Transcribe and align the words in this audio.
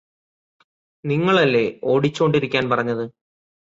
നിങ്ങളല്ലേ 1.03 1.63
ഓടിച്ചോണ്ടിരിക്കാന് 1.83 2.71
പറഞ്ഞത് 2.73 3.05